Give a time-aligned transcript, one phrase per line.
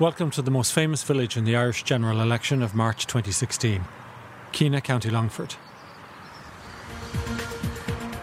[0.00, 3.84] Welcome to the most famous village in the Irish general election of March 2016,
[4.50, 5.54] Keenagh, County Longford.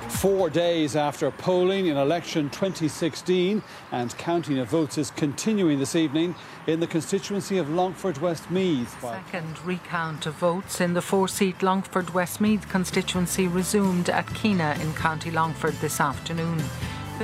[0.10, 3.64] Four days after polling in election 2016
[3.94, 6.36] and counting of votes is continuing this evening
[6.68, 9.00] in the constituency of Longford West Westmeath.
[9.00, 14.94] Second recount of votes in the four seat Longford Westmeath constituency resumed at Keenagh in
[14.94, 16.62] County Longford this afternoon.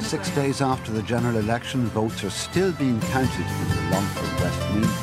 [0.02, 5.02] Six days after the general election, votes are still being counted in the Longford Westmeath.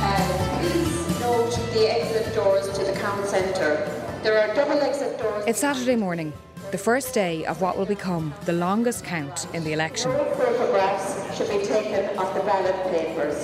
[0.00, 3.90] Uh, please note the exit doors to the count centre.
[4.22, 5.44] There are double exit doors.
[5.46, 6.32] It's Saturday morning,
[6.70, 10.12] the first day of what will become the longest count in the election.
[10.12, 13.36] Photographs should be taken of the ballot papers.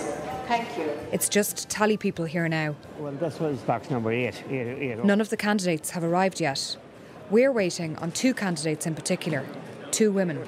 [0.47, 0.91] Thank you.
[1.11, 2.77] It's just tally people here now.
[2.99, 4.45] Well, this was box number eight.
[4.49, 5.05] eight, eight.
[5.05, 6.77] None of the candidates have arrived yet.
[7.31, 9.45] We're waiting on two candidates in particular,
[9.95, 10.47] two women.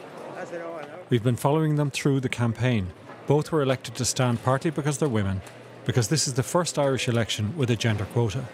[1.08, 2.88] We've been following them through the campaign.
[3.28, 5.40] Both were elected to stand partly because they're women,
[5.84, 8.44] because this is the first Irish election with a gender quota.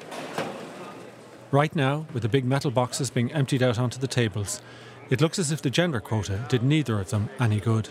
[1.51, 4.61] Right now, with the big metal boxes being emptied out onto the tables,
[5.09, 7.89] it looks as if the gender quota did neither of them any good.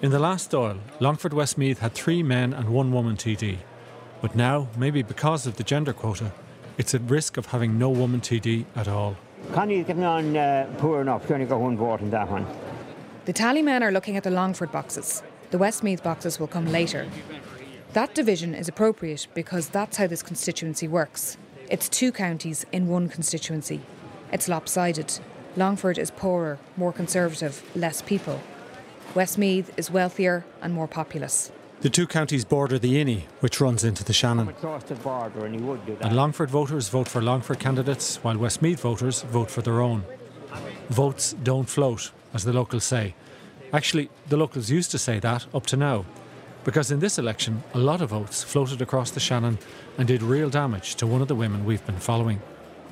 [0.00, 3.58] In the last Dáil, Longford Westmeath had three men and one woman TD.
[4.20, 6.32] But now, maybe because of the gender quota,
[6.76, 9.16] it's at risk of having no woman TD at all.
[9.52, 11.26] Connie's getting on uh, poor enough.
[11.26, 12.46] She only got one vote in that one.
[13.24, 15.22] The tally men are looking at the Longford boxes.
[15.50, 17.08] The Westmeath boxes will come later.
[17.92, 21.36] That division is appropriate because that's how this constituency works.
[21.68, 23.82] It's two counties in one constituency.
[24.32, 25.20] It's lopsided.
[25.56, 28.40] Longford is poorer, more conservative, less people.
[29.14, 31.52] Westmeath is wealthier and more populous.
[31.82, 34.54] The two counties border the Inny, which runs into the Shannon.
[35.02, 36.00] Border, and.
[36.00, 40.04] And Longford voters vote for Longford candidates, while Westmeath voters vote for their own.
[40.90, 43.16] Votes don't float, as the locals say.
[43.72, 46.04] Actually, the locals used to say that up to now,
[46.62, 49.58] because in this election, a lot of votes floated across the Shannon
[49.98, 52.40] and did real damage to one of the women we've been following.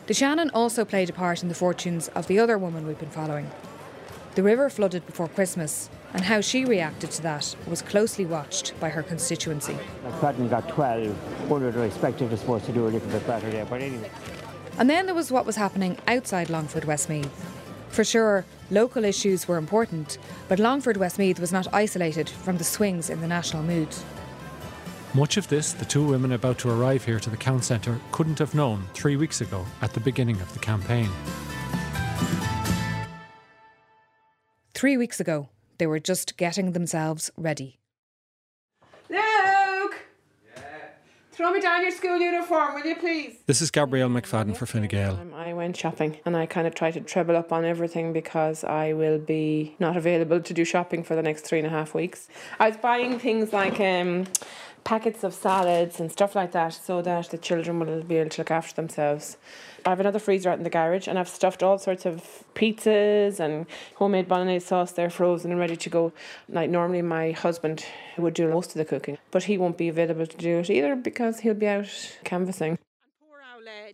[0.09, 3.09] The Shannon also played a part in the fortunes of the other woman we've been
[3.11, 3.49] following.
[4.35, 8.89] The river flooded before Christmas, and how she reacted to that was closely watched by
[8.89, 9.77] her constituency.
[10.05, 11.51] McFadden got 12.
[11.51, 13.65] One would have expected, I suppose, to do a little bit better there.
[13.65, 14.11] But anyway.
[14.79, 17.47] And then there was what was happening outside Longford Westmeath.
[17.91, 23.11] For sure, local issues were important, but Longford Westmeath was not isolated from the swings
[23.11, 23.89] in the national mood.
[25.13, 28.39] Much of this, the two women about to arrive here to the Count Centre couldn't
[28.39, 31.11] have known three weeks ago at the beginning of the campaign.
[34.73, 35.49] Three weeks ago,
[35.81, 37.81] they were just getting themselves ready.
[39.09, 39.97] Luke!
[41.33, 43.39] Throw me down your school uniform, will you please?
[43.47, 45.17] This is Gabrielle McFadden for Fine Gael.
[45.17, 48.63] Um, I went shopping and I kind of tried to treble up on everything because
[48.63, 51.95] I will be not available to do shopping for the next three and a half
[51.95, 52.29] weeks.
[52.59, 54.27] I was buying things like um,
[54.85, 58.41] packets of salads and stuff like that so that the children will be able to
[58.43, 59.39] look after themselves.
[59.85, 63.41] I have another freezer out in the garage and I've stuffed all sorts of pizzas
[63.41, 66.13] and homemade bolognese sauce there frozen and ready to go.
[66.49, 67.85] Like normally my husband
[68.19, 70.97] would do most of the cooking, but he won't be available to do it either
[70.97, 72.79] because he'll be out canvassing.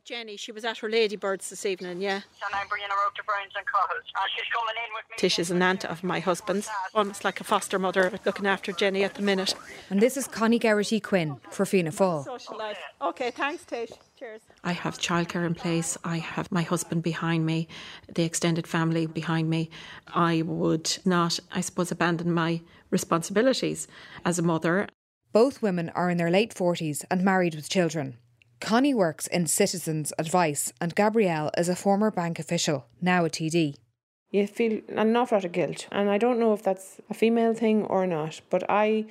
[0.06, 2.14] Poor old Jenny, she was at her ladybirds this evening, yeah.
[2.14, 4.04] And I'm bringing her out to Browns and Cottles.
[4.20, 5.16] And she's coming in with me.
[5.16, 9.04] Tish is an aunt of my husband's, almost like a foster mother looking after Jenny
[9.04, 9.54] at the minute.
[9.90, 12.24] And this is Connie Garrity Quinn for Fianna Fáil.
[12.24, 12.78] Social life.
[13.02, 13.90] Okay, thanks, Tish.
[14.18, 14.42] Cheers.
[14.64, 15.98] I have childcare in place.
[16.04, 17.68] I have my husband behind me,
[18.12, 19.70] the extended family behind me.
[20.08, 23.88] I would not, I suppose, abandon my responsibilities
[24.24, 24.88] as a mother.
[25.32, 28.18] Both women are in their late 40s and married with children.
[28.60, 33.76] Connie works in Citizens Advice, and Gabrielle is a former bank official, now a TD.
[34.30, 37.54] You feel an awful lot of guilt, and I don't know if that's a female
[37.54, 39.06] thing or not, but I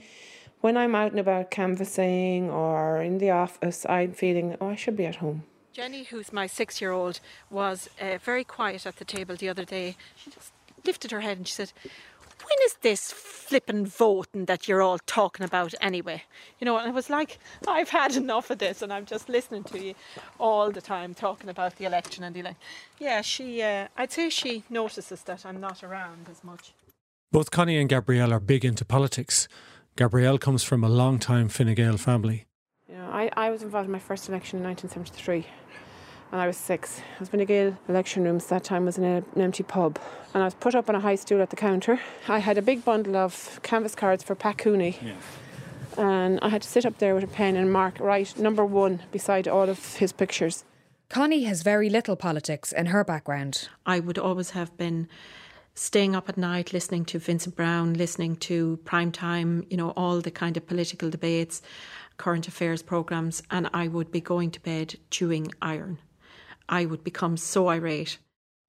[0.62, 4.98] when I'm out and about canvassing or in the office, I'm feeling, oh, I should
[4.98, 5.44] be at home.
[5.74, 7.20] Jenny, who's my six year old,
[7.52, 9.96] was uh, very quiet at the table the other day.
[10.16, 10.54] She just
[10.84, 11.72] lifted her head and she said,
[12.46, 16.24] When is this flippin' voting that you're all talking about anyway?
[16.60, 19.64] You know, and I was like, I've had enough of this and I'm just listening
[19.66, 19.96] to you
[20.40, 22.62] all the time talking about the election and the election.
[23.00, 26.74] Yeah, she, uh, I'd say she notices that I'm not around as much.
[27.32, 29.48] Both Connie and Gabrielle are big into politics.
[29.96, 32.46] Gabrielle comes from a long time Fine Gael family.
[32.88, 35.48] You know, I, I was involved in my first election in 1973
[36.36, 37.00] and I was six.
[37.00, 38.48] I was Fine Gael election rooms.
[38.48, 39.98] That time was in a, an empty pub.
[40.34, 41.98] And I was put up on a high stool at the counter.
[42.28, 45.00] I had a big bundle of canvas cards for Pat Cooney.
[45.02, 45.14] Yeah.
[45.98, 49.04] And I had to sit up there with a pen and mark right number one
[49.14, 50.66] beside all of his pictures.
[51.08, 53.70] Connie has very little politics in her background.
[53.86, 55.08] I would always have been
[55.74, 60.20] staying up at night listening to Vincent Browne, listening to prime time, you know, all
[60.20, 61.62] the kind of political debates,
[62.18, 66.00] current affairs programs, and I would be going to bed chewing iron.
[66.68, 68.18] I would become so irate.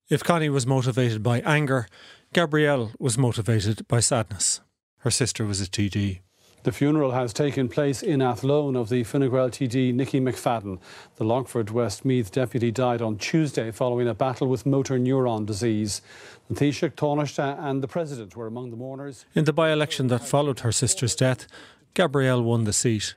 [0.09, 1.89] If Connie was motivated by anger,
[2.33, 4.61] Gabrielle was motivated by sadness.
[4.99, 6.21] Her sister was a TD.
[6.67, 10.81] The funeral has taken place in Athlone of the Fine Gael TD Nicky McFadden.
[11.15, 16.03] The Longford Westmeath deputy died on Tuesday following a battle with motor neuron disease.
[16.49, 19.27] The Taoiseach, Taoiseach and the President were among the mourners.
[19.35, 21.47] In the by election that followed her sister's death,
[21.95, 23.15] Gabrielle won the seat.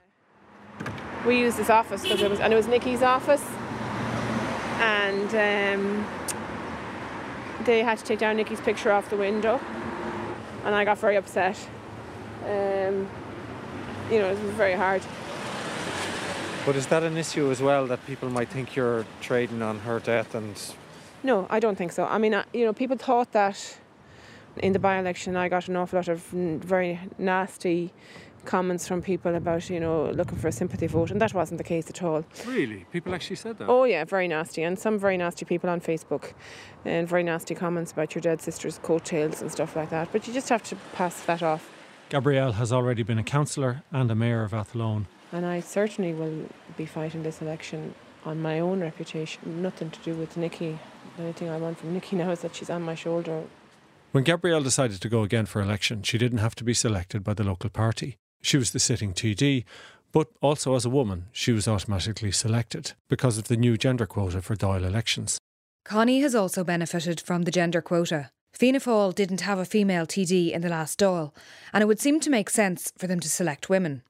[1.26, 3.44] We used this office because it was, and it was Nicky's office,
[4.80, 6.08] and um,
[7.66, 9.60] they had to take down Nicky's picture off the window,
[10.64, 11.58] and I got very upset.
[12.46, 13.08] Um,
[14.10, 15.02] you know, it was very hard.
[16.66, 20.00] But is that an issue as well that people might think you're trading on her
[20.00, 20.56] death and
[21.24, 22.06] No, I don't think so.
[22.06, 23.78] I mean, uh, you know, people thought that
[24.58, 27.94] in the by-election I got an awful lot of very nasty
[28.46, 31.64] comments from people about, you know, looking for a sympathy vote, and that wasn't the
[31.64, 32.24] case at all.
[32.46, 32.86] Really?
[32.92, 33.68] People actually said that?
[33.68, 36.34] Oh yeah, very nasty, and some very nasty people on Facebook,
[36.86, 40.10] and very nasty comments about your dead sister's coattails and stuff like that.
[40.12, 41.70] But you just have to pass that off.
[42.10, 45.08] Gabrielle has already been a councillor and a mayor of Athlone.
[45.32, 47.94] And I certainly will be fighting this election
[48.26, 49.62] on my own reputation.
[49.62, 50.80] Nothing to do with Nicky.
[51.18, 53.44] The only thing I want from Nicky now is that she's on my shoulder.
[54.12, 57.36] When Gabrielle decided to go again for election, she didn't have to be selected by
[57.36, 58.18] the local party.
[58.42, 59.66] She was the sitting TD,
[60.12, 64.42] but also as a woman, she was automatically selected because of the new gender quota
[64.42, 65.38] for Dáil elections.
[65.86, 68.30] Connie has also benefited from the gender quota.
[68.54, 71.34] Fianna Fáil didn't have a female TD in the last Dáil,
[71.72, 74.04] and it would seem to make sense for them to select women.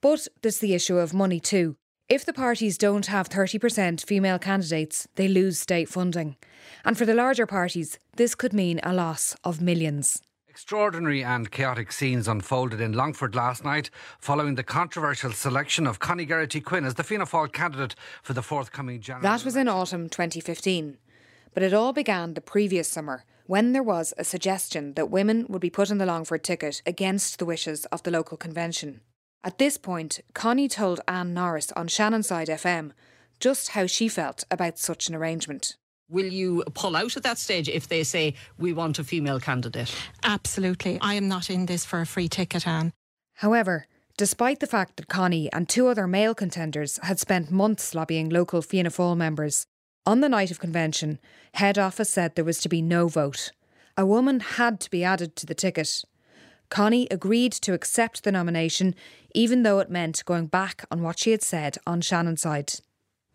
[0.00, 1.76] But there's the issue of money too.
[2.08, 6.36] If the parties don't have 30% female candidates, they lose state funding.
[6.84, 10.22] And for the larger parties, this could mean a loss of millions.
[10.58, 16.26] Extraordinary and chaotic scenes unfolded in Longford last night following the controversial selection of Connie
[16.26, 17.94] Geraghty Quinn as the Fianna Fáil candidate
[18.24, 19.22] for the forthcoming general.
[19.22, 20.98] That was in autumn 2015.
[21.54, 25.60] But it all began the previous summer when there was a suggestion that women would
[25.60, 29.00] be put on the Longford ticket against the wishes of the local convention.
[29.44, 32.90] At this point, Connie told Anne Norris on Shannonside FM
[33.38, 35.76] just how she felt about such an arrangement.
[36.10, 39.94] Will you pull out at that stage if they say we want a female candidate?
[40.24, 40.98] Absolutely.
[41.02, 42.94] I am not in this for a free ticket, Anne.
[43.34, 48.30] However, despite the fact that Connie and two other male contenders had spent months lobbying
[48.30, 49.66] local Fianna Fáil members,
[50.06, 51.18] on the night of convention,
[51.54, 53.52] head office said there was to be no vote.
[53.94, 56.02] A woman had to be added to the ticket.
[56.70, 58.94] Connie agreed to accept the nomination,
[59.34, 62.80] even though it meant going back on what she had said on Shannonside.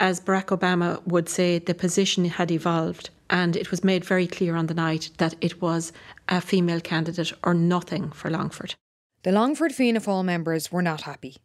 [0.03, 4.57] As Barack Obama would say, the position had evolved, and it was made very clear
[4.57, 5.93] on the night that it was
[6.27, 8.75] a female candidate or nothing for Longford.
[9.21, 11.37] The Longford Fianna Fáil members were not happy,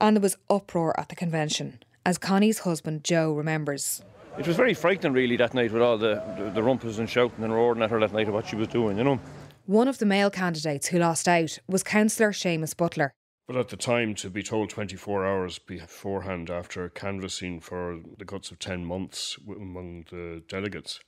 [0.00, 4.02] and there was uproar at the convention, as Connie's husband Joe remembers.
[4.36, 7.44] It was very frightening, really, that night with all the, the, the rumpus and shouting
[7.44, 9.20] and roaring at her that night of what she was doing, you know.
[9.66, 13.12] One of the male candidates who lost out was Councillor Seamus Butler.
[13.52, 18.50] But at the time, to be told 24 hours beforehand after canvassing for the guts
[18.50, 21.00] of 10 months among the delegates,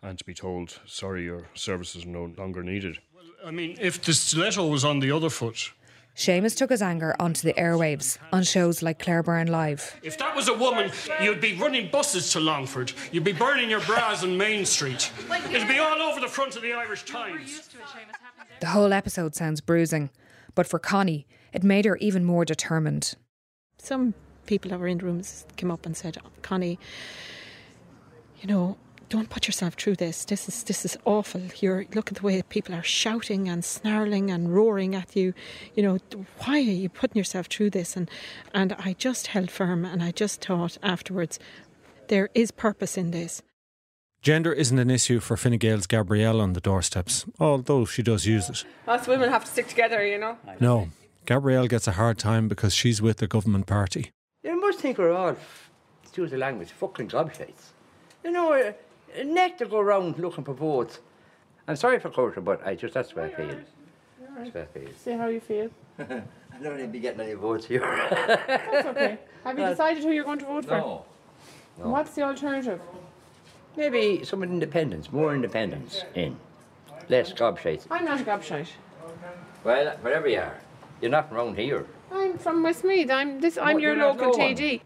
[0.00, 3.00] and to be told, sorry, your services are no longer needed.
[3.12, 5.72] Well, I mean, if the stiletto was on the other foot,
[6.14, 9.98] Seamus took his anger onto the airwaves on shows like Claire Byrne Live.
[10.04, 12.92] If that was a woman, you'd be running buses to Longford.
[13.10, 15.10] You'd be burning your bras on Main Street.
[15.50, 17.70] It'd be all over the front of the Irish Times.
[18.60, 20.10] The whole episode sounds bruising,
[20.54, 23.14] but for Connie, it made her even more determined.
[23.78, 24.14] Some
[24.46, 26.78] people that were in the rooms came up and said, Connie,
[28.40, 28.76] you know,
[29.12, 30.24] don't put yourself through this.
[30.24, 31.42] This is this is awful.
[31.60, 35.34] You're look at the way people are shouting and snarling and roaring at you.
[35.74, 35.98] You know,
[36.38, 37.94] why are you putting yourself through this?
[37.94, 38.10] And
[38.54, 41.38] and I just held firm and I just thought afterwards,
[42.08, 43.42] there is purpose in this.
[44.22, 48.48] Gender isn't an issue for Fine Gael's Gabrielle on the doorsteps, although she does use
[48.48, 48.64] it.
[48.88, 50.38] Us women have to stick together, you know.
[50.58, 50.88] No,
[51.26, 54.10] Gabrielle gets a hard time because she's with the government party.
[54.42, 55.36] You must think we're all,
[56.02, 57.70] excuse the language, fucking gobshites.
[58.24, 58.52] You know,
[59.14, 60.98] a neck to go around looking for votes.
[61.68, 63.56] I'm sorry for culture, but I just that's the way I feel.
[64.36, 64.88] That's the I feel.
[64.96, 65.70] See how you feel.
[65.98, 67.80] I don't need to be getting any votes here.
[67.80, 69.18] That's okay.
[69.44, 70.76] Have you uh, decided who you're going to vote for?
[70.76, 71.04] No.
[71.82, 72.80] And What's the alternative?
[73.76, 76.36] Maybe some independence, more independence in.
[77.08, 77.86] Less gobshites.
[77.90, 78.68] I'm not a gobshite.
[79.64, 80.58] Well, whatever you are,
[81.02, 81.84] you're not from around here.
[82.10, 83.10] I'm from Westmeath.
[83.10, 83.58] I'm this.
[83.58, 84.32] I'm No, your local.
[84.32, 84.80] TD.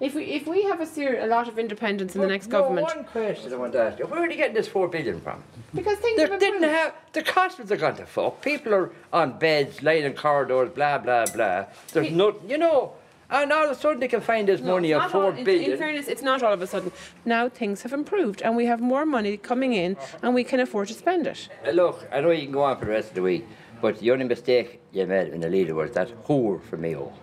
[0.00, 2.60] If we if we have a, ser- a lot of independence in the next No,
[2.60, 5.20] government, One question I want to ask you: Where are they getting this four billion
[5.20, 5.42] from?
[5.74, 8.40] because things They didn't have the hospitals are gone to fuck.
[8.42, 11.66] People are on beds, lying in corridors, blah blah blah.
[11.92, 12.94] There's nothing, you know.
[13.32, 15.44] And all of a sudden they can find this No, money of four all- in-
[15.44, 15.72] billion.
[15.72, 16.90] In fairness, it's not all of a sudden.
[17.26, 20.88] Now things have improved and we have more money coming in and we can afford
[20.88, 21.48] to spend it.
[21.74, 23.46] Look, I know you can go on for the rest of the week,
[23.80, 27.18] but the only mistake you made in the leader was that whore for Mayo, oh.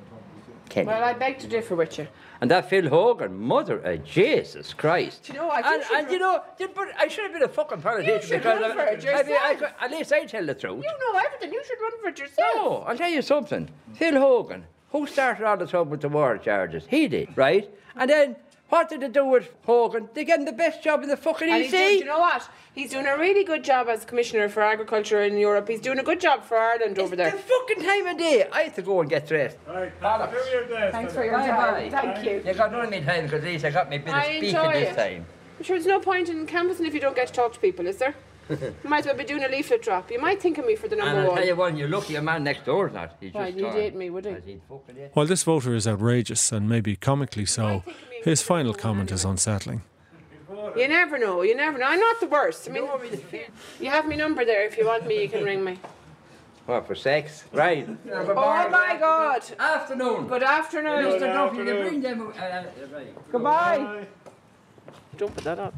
[0.70, 0.88] Kenny.
[0.88, 2.08] Well, I beg to differ with you.
[2.42, 5.24] and that Phil Hogan, mother of Jesus Christ.
[5.24, 5.66] Do you know what?
[5.66, 6.44] And, and you know,
[6.76, 9.38] but I should have been a fucking politician should because run for it I mean,
[9.42, 9.60] I yourself.
[9.60, 10.84] could- at least I tell the truth.
[10.84, 11.54] You know everything.
[11.54, 12.52] You should run for it yourself.
[12.56, 13.70] No, I'll tell you something.
[13.94, 16.84] Phil Hogan, who started all the trouble with the water charges?
[16.90, 17.70] He did, right?
[17.96, 18.36] And then
[18.70, 20.10] what did they do with Hogan?
[20.14, 21.72] They gave him the best job in the fucking And EC.
[21.72, 22.50] doing, do you know what?
[22.76, 25.68] He's doing a really good job as Commissioner for Agriculture in Europe.
[25.68, 27.32] He's doing a good job for Ireland over there.
[27.32, 28.48] The fucking time of day.
[28.52, 29.58] I have to go and get dressed.
[29.66, 31.58] Thanks for your Bye time.
[31.74, 31.90] bye.
[31.90, 32.44] Thank you.
[32.46, 34.24] You got none of me time because at least I got me bit of I
[34.38, 34.96] speaking this it.
[34.96, 35.26] time.
[35.58, 37.88] I'm sure there's no point in canvassing if you don't get to talk to people,
[37.88, 38.14] is there?
[38.50, 40.10] you might as well be doing a leaflet drop.
[40.12, 41.38] You might think of me for the And number I'll one.
[41.38, 43.16] tell you one, you're lucky your man next door is not.
[43.20, 43.74] He's Why, just he'd gone.
[43.74, 44.32] hate me, would he?
[44.46, 47.84] He'd fucking hate While this voter is outrageous and maybe comically so,
[48.28, 49.82] his final comment is unsettling.
[50.76, 51.44] You never know.
[51.44, 51.86] You never know.
[51.86, 52.68] I'm not the worst.
[52.68, 52.84] I mean,
[53.80, 54.66] you have my number there.
[54.66, 55.80] If you want me, you can ring me.
[56.66, 57.46] What, for sex?
[57.54, 57.88] Right.
[58.12, 59.42] Oh my God!
[59.58, 60.28] Afternoon.
[60.28, 61.06] Good afternoon.
[61.06, 61.20] Mr.
[61.22, 62.34] Duffy, you bring them.
[62.38, 63.32] Uh, right.
[63.32, 64.06] Goodbye.
[65.16, 65.74] Don't put that up.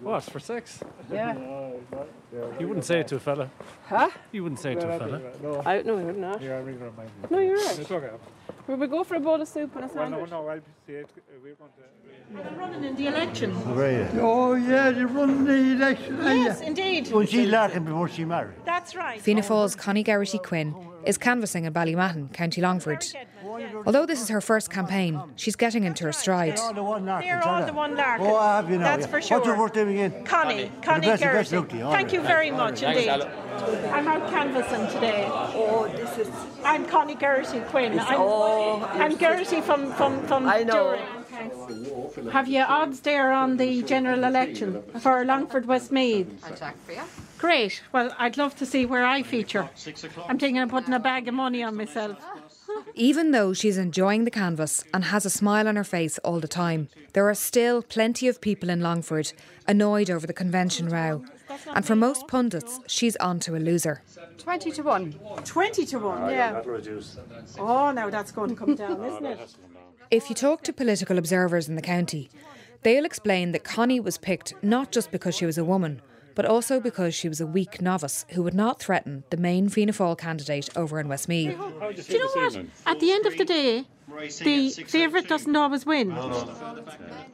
[0.00, 0.80] What, for sex?
[1.12, 1.34] Yeah.
[2.58, 3.50] You wouldn't say it to a fella.
[3.86, 4.08] Huh?
[4.32, 5.20] You wouldn't say it to a fella.
[5.42, 5.62] No.
[5.66, 6.40] I, no, you're not.
[6.40, 7.28] Yeah, I'm ringing remind me.
[7.30, 7.78] No, you're right.
[7.78, 8.10] It's okay.
[8.66, 10.30] Will we go for a bowl of soup and a Well, no, sandwich?
[10.30, 11.10] no, I'll see it.
[11.16, 11.70] Uh, We're going
[12.48, 12.54] to.
[12.58, 13.54] running in the election.
[13.66, 16.18] Oh, yeah, they run the election.
[16.22, 17.08] Yes, indeed.
[17.12, 18.54] When she Larkin before she married.
[18.64, 19.20] That's right.
[19.20, 23.04] Fianna Fáil's Connie Garrity Quinn is canvassing in Ballymahon, County Longford.
[23.86, 26.56] Although this is her first campaign, she's getting into her stride.
[26.56, 27.28] They're all the one Larkin.
[27.28, 28.26] They're all the one Larkin.
[28.26, 28.84] Oh, I have you now.
[28.84, 29.10] That's yeah.
[29.10, 29.38] for sure.
[29.38, 30.24] What's your first name again?
[30.24, 31.56] Connie, Connie The best- the best Garrity.
[31.56, 31.82] luck to you.
[31.82, 32.12] Thank right.
[32.12, 32.96] you very All much right.
[32.96, 33.28] indeed.
[33.28, 35.26] Thanks, I'm out canvassing today.
[35.30, 36.30] Oh, this is.
[36.64, 37.98] I'm Connie Garrity Quinn.
[37.98, 40.96] I'm, oh, I'm Garrity from from from I know.
[40.96, 41.22] Durham.
[42.30, 46.28] Have you odds there on the general election for Longford Westmeath?
[46.44, 47.00] I'll check for you.
[47.42, 47.82] Great.
[47.90, 49.68] Well, I'd love to see where I feature.
[50.28, 52.16] I'm thinking of putting a bag of money on myself.
[52.94, 56.46] Even though she's enjoying the canvas and has a smile on her face all the
[56.46, 59.32] time, there are still plenty of people in Longford
[59.66, 61.24] annoyed over the convention row.
[61.74, 64.02] And for most pundits, she's on to a loser.
[64.38, 65.12] 20 to 1.
[65.44, 66.62] 20 to 1, yeah.
[67.58, 69.56] Oh, now that's going to come down, isn't it?
[70.12, 72.30] If you talk to political observers in the county,
[72.84, 76.00] they'll explain that Connie was picked not just because she was a woman,
[76.34, 79.92] but also because she was a weak novice who would not threaten the main Fianna
[79.92, 81.56] Fáil candidate over in Westmeath.
[81.56, 82.66] Do you know what?
[82.86, 83.86] At the end of the day,
[84.40, 86.12] the favourite doesn't always win.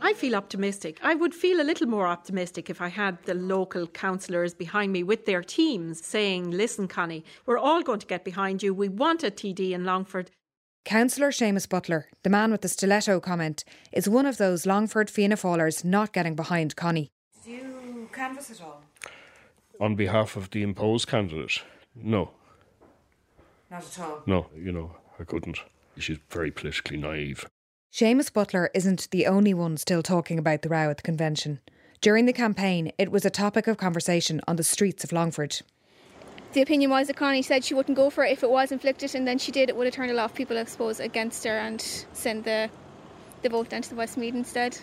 [0.00, 0.98] I feel optimistic.
[1.02, 5.02] I would feel a little more optimistic if I had the local councillors behind me
[5.02, 8.72] with their teams saying, listen, Connie, we're all going to get behind you.
[8.72, 10.30] We want a TD in Longford.
[10.84, 15.36] Councillor Seamus Butler, the man with the stiletto comment, is one of those Longford Fianna
[15.36, 17.10] Fáilers not getting behind Connie.
[17.44, 18.77] Do you canvass at all?
[19.80, 21.62] On behalf of the imposed candidate,
[21.94, 22.30] no,
[23.70, 24.22] Not at all.
[24.26, 25.58] no, you know, I couldn't.
[25.98, 27.46] She's very politically naive.
[27.92, 31.60] Seamus Butler isn't the only one still talking about the row at the convention.
[32.00, 35.60] During the campaign, it was a topic of conversation on the streets of Longford.
[36.52, 39.14] The opinion was that Connie said she wouldn't go for it if it was inflicted,
[39.14, 39.68] and then she did.
[39.68, 41.80] It would have turned a lot of people, I suppose, against her and
[42.12, 42.70] send the
[43.42, 44.78] the vote down to the Westmeath instead.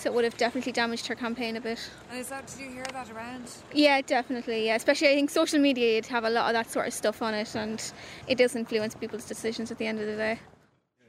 [0.00, 1.78] So it would have definitely damaged her campaign a bit.
[2.08, 3.52] And is that, did you hear that around?
[3.74, 4.64] Yeah, definitely.
[4.64, 7.20] Yeah, especially I think social media, you'd have a lot of that sort of stuff
[7.20, 7.92] on it, and
[8.26, 10.38] it does influence people's decisions at the end of the day.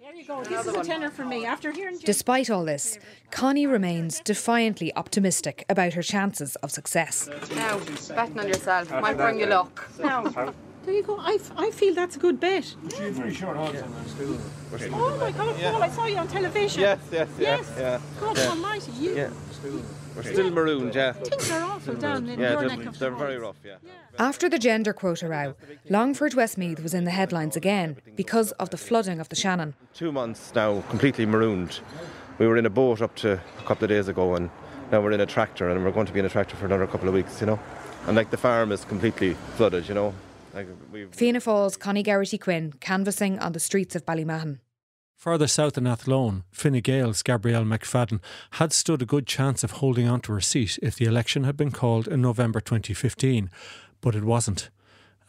[0.02, 0.44] There you go.
[0.44, 1.46] This is a tenner for me.
[1.46, 3.00] After hearing Despite all this,
[3.32, 7.30] Connie remains defiantly optimistic about her chances of success.
[7.56, 7.80] Now,
[8.10, 9.90] betting on yourself might bring you luck.
[10.02, 10.54] Now,
[10.86, 11.18] there you go.
[11.20, 12.66] I, f- I feel that's a good bet.
[12.90, 13.94] very short odds on
[14.94, 16.82] Oh my God, Paul, I saw you on television.
[16.82, 17.74] Yes, yes, yeah, Yes.
[17.78, 18.00] yeah.
[18.20, 18.48] God yeah.
[18.48, 19.16] almighty, you.
[19.16, 19.30] Yeah.
[20.16, 21.14] We're still marooned, yeah.
[21.14, 23.76] Things are awful down in yeah, your neck of the they're very rough, yeah.
[24.20, 25.56] After the gender quota row,
[25.90, 29.74] Longford Westmeath was in the headlines again because of the flooding of the Shannon.
[29.94, 31.80] Two months now, completely marooned.
[32.40, 34.50] We were in a boat up to a couple of days ago, and
[34.92, 36.88] now we're in a tractor, and we're going to be in a tractor for another
[36.88, 37.60] couple of weeks, you know.
[38.08, 40.14] And like the farm is completely flooded, you know.
[40.53, 44.60] Like we Fianna Fáil's Connie Garrity Quinn canvassing on the streets of Ballymahon.
[45.15, 48.20] Further south in Athlone, Fine Gael's Gabrielle McFadden
[48.53, 51.55] had stood a good chance of holding on to her seat if the election had
[51.55, 53.50] been called in November 2015,
[54.01, 54.72] but it wasn't.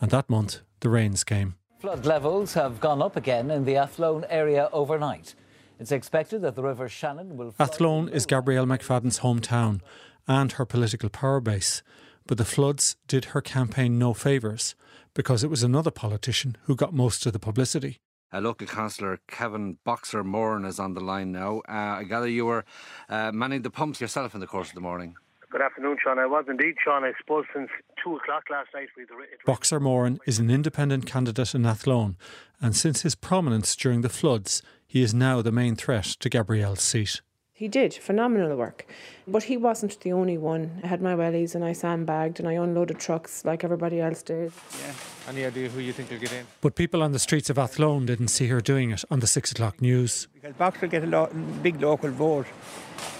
[0.00, 1.56] And that month, the rains came.
[1.78, 5.34] Flood levels have gone up again in the Athlone area overnight.
[5.78, 7.54] It's expected that the River Shannon will.
[7.58, 9.80] Athlone is Gabrielle McFadden's hometown
[10.26, 11.82] and her political power base,
[12.26, 14.74] but the floods did her campaign no favours
[15.14, 17.98] because it was another politician who got most of the publicity.
[18.32, 21.60] Uh, local councillor Kevin Boxer Moran is on the line now.
[21.68, 22.64] Uh, I gather you were
[23.08, 25.14] uh, manning the pumps yourself in the course of the morning.
[25.50, 26.18] Good afternoon, Sean.
[26.18, 27.04] I was indeed, Sean.
[27.04, 27.68] I suppose since
[28.02, 29.08] two o'clock last night, we'd
[29.44, 32.16] Boxer Moran is an independent candidate in Athlone,
[32.58, 36.80] and since his prominence during the floods, he is now the main threat to Gabrielle's
[36.80, 37.20] seat.
[37.62, 38.86] He did phenomenal work,
[39.24, 40.80] but he wasn't the only one.
[40.82, 44.50] I had my wellies and I sandbagged and I unloaded trucks like everybody else did.
[44.80, 44.92] Yeah.
[45.28, 46.44] Any idea who you think will get in?
[46.60, 49.52] But people on the streets of Athlone didn't see her doing it on the six
[49.52, 50.26] o'clock news.
[50.34, 51.30] Because Boxer get a lo-
[51.62, 52.46] big local vote.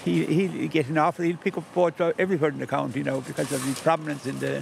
[0.03, 3.49] He, he'll get an offer, he'll pick up votes everywhere in the county now because
[3.53, 4.61] of his prominence in the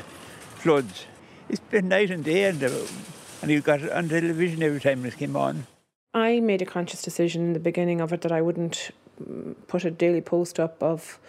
[0.57, 1.07] floods.
[1.49, 5.17] It's been night and day and, and he got it on television every time it
[5.17, 5.65] came on.
[6.13, 8.91] I made a conscious decision in the beginning of it that I wouldn't
[9.67, 11.19] put a daily post up of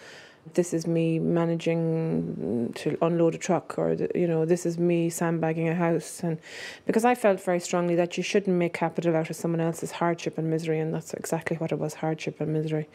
[0.53, 5.69] this is me managing to unload a truck or you know this is me sandbagging
[5.69, 6.21] a house.
[6.21, 6.37] And
[6.85, 10.37] because I felt very strongly that you shouldn't make capital out of someone else's hardship
[10.37, 12.89] and misery and that's exactly what it was hardship and misery.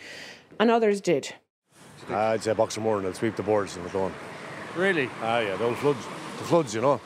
[0.61, 1.35] And others did.
[2.11, 4.15] Uh, I'd say Boxer Moran will sweep the boards and we're going
[4.77, 5.09] Really?
[5.23, 6.05] Ah yeah those floods
[6.39, 7.01] the floods you know.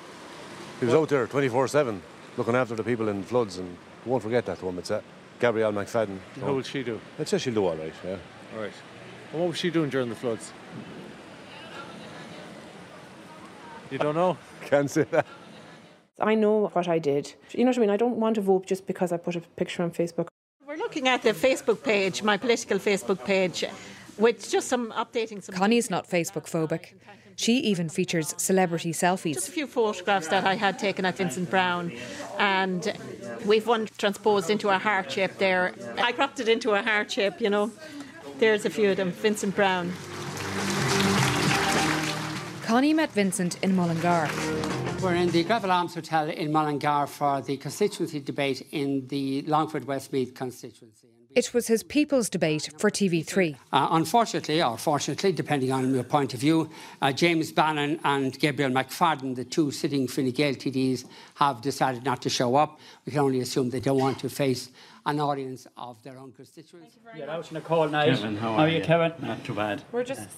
[0.81, 2.01] He was out there 24-7
[2.37, 5.01] looking after the people in floods and won't forget that one it's uh,
[5.43, 7.01] Gabrielle McFadden How will she do?
[7.19, 8.17] I'd say she'll do all right yeah
[8.55, 8.73] All right.
[9.33, 10.53] And what was she doing during the floods?
[13.91, 14.39] You don't know?
[14.71, 15.27] Can't say that.
[16.21, 18.67] I know what I did you know what I mean I don't want to vote
[18.67, 20.29] just because I put a picture on Facebook
[20.65, 23.65] We're looking at the Facebook page, my political Facebook page,
[24.17, 25.55] with just some updating some.
[25.57, 26.85] Connie's not Facebook phobic.
[27.37, 29.35] She even features celebrity selfies.
[29.35, 31.93] Just a few photographs that I had taken at Vincent Browne,
[32.39, 32.93] and
[33.47, 35.75] we've one transposed into a heart shape there.
[35.99, 37.71] I cropped it into a heart shape, you know.
[38.39, 39.93] There's a few of them, Vincent Browne.
[42.65, 44.29] Connie met Vincent in Mullingar.
[45.03, 49.85] We're in the Greville Arms Hotel in Mullingar for the constituency debate in the Longford
[49.85, 51.09] Westmeath constituency.
[51.35, 53.57] It was his people's debate for TV3.
[53.73, 56.69] Uh, unfortunately, or fortunately, depending on your point of view,
[57.01, 62.21] uh, James Bannon and Gabrielle McFadden, the two sitting Fine Gael TDs, have decided not
[62.23, 62.79] to show up.
[63.07, 64.71] We can only assume they don't want to face
[65.07, 66.97] an audience of their own constituents.
[67.17, 68.11] You're out in a cold night.
[68.15, 68.85] Kevin, how how are are you, you?
[68.85, 69.13] Kevin?
[69.21, 69.83] Not too bad.
[69.91, 70.29] We're just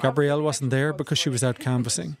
[0.00, 2.16] Gabrielle wasn't there because she was out canvassing.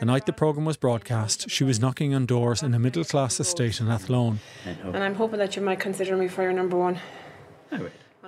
[0.00, 3.38] The night the programme was broadcast, she was knocking on doors in a middle class
[3.38, 4.40] estate in Athlone.
[4.64, 6.98] and I'm hoping that you might consider me for your number one.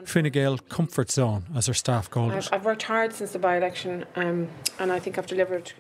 [0.05, 2.49] Fine Gael comfort zone, as her staff called I've, it.
[2.53, 5.73] I've worked hard since the by-election, um, and I think I've delivered.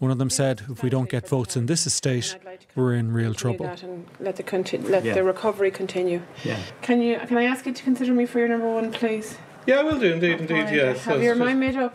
[0.00, 2.36] One of them said, if we don't get votes in this estate,
[2.74, 3.66] we're in real trouble.
[3.66, 5.14] that and let the conti- let Yeah.
[5.14, 6.22] the recovery continue.
[6.42, 6.58] Yeah.
[6.82, 7.18] Can you?
[7.18, 9.36] Can I ask you to consider me for your number one, please?
[9.66, 10.68] Yeah, I will do indeed, indeed.
[10.72, 11.04] Yes.
[11.04, 11.94] Have your mind made up?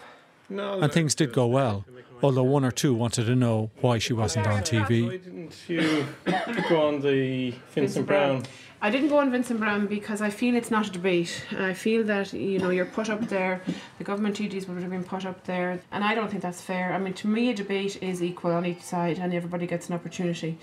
[0.49, 0.79] No.
[0.79, 1.85] And things did go well,
[2.21, 5.05] although one or two wanted to know why she wasn't on TV.
[5.05, 6.05] Why didn't you
[6.69, 8.43] go on the Vincent Browne?
[8.81, 11.43] I didn't go on Vincent Browne because I feel it's not a debate.
[11.57, 13.61] I feel that you know you're put up there,
[13.97, 16.93] the government TDs would have been put up there, and I don't think that's fair.
[16.93, 19.95] I mean, to me, a debate is equal on each side, and everybody gets an
[19.95, 20.59] opportunity.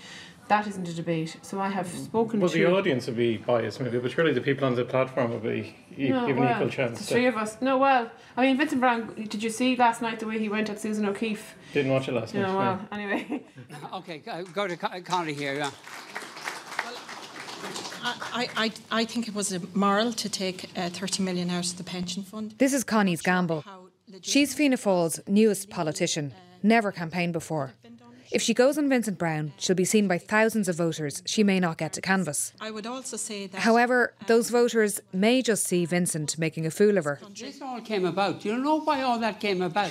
[0.52, 1.38] That isn't a debate.
[1.40, 2.58] So I have spoken Well, to.
[2.58, 5.74] the audience would be biased maybe, but surely the people on the platform would be
[5.96, 6.98] e- No, given well, equal chance.
[6.98, 7.56] The to- three of us.
[7.62, 9.14] No, well, I mean, Vincent Browne.
[9.14, 11.54] Did you see last night the way he went at Susan O'Keeffe?
[11.72, 12.54] Didn't watch it last No, night.
[12.58, 13.44] well, anyway.
[13.94, 15.54] okay, go- go to Con- Connie here.
[15.54, 15.70] Yeah.
[18.04, 21.84] I, I, I think it was immoral to take uh, 30 million out of the
[21.84, 22.56] pension fund.
[22.58, 23.64] This is Connie's gamble.
[24.20, 27.72] She's Fianna Fáil's newest politician, never campaigned before.
[28.32, 31.60] If she goes on Vincent Browne, she'll be seen by thousands of voters she may
[31.60, 32.54] not get to canvass.
[32.62, 33.60] I would also say that.
[33.60, 37.20] However, uh, those voters may just see Vincent making a fool of her.
[37.38, 38.40] This all came about.
[38.40, 39.90] Do you know why all that came about?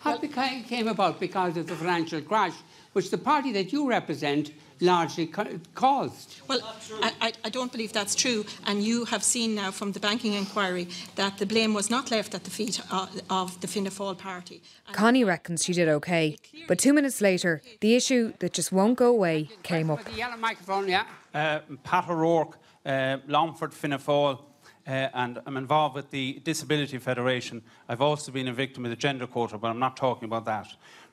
[0.00, 2.52] How it came about because of the financial crash,
[2.92, 6.40] which the party that you represent largely ca- caused.
[6.48, 6.60] Well,
[7.02, 10.34] I, I, I don't believe that's true, and you have seen now from the banking
[10.34, 14.16] inquiry that the blame was not left at the feet of, of the Fianna Fáil
[14.16, 14.62] party.
[14.92, 16.36] Connie reckons she did okay,
[16.66, 20.04] but two minutes later, the issue that just won't go away came up.
[20.04, 21.06] The yellow microphone, yeah.
[21.34, 24.40] Uh, Pat O'Rourke, uh, Longford, Fianna Fáil,
[24.86, 27.62] uh, and I'm involved with the Disability Federation.
[27.90, 30.68] I've also been a victim of the gender quota, but I'm not talking about that.